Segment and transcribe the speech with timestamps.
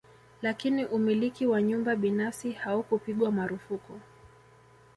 [0.41, 3.99] Lakini umiliki wa nyumba binafsi haukupigwa marufuku